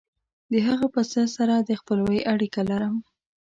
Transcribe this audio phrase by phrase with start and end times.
[0.51, 2.95] د هغه پسه سره د خپلوۍ اړیکه لرم.